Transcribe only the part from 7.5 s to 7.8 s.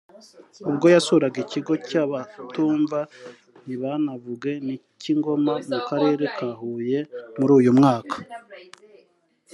uyu